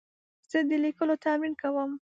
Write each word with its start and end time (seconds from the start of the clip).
زه 0.51 0.59
د 0.69 0.71
لیکلو 0.85 1.15
تمرین 1.23 1.53
کوم. 1.61 1.91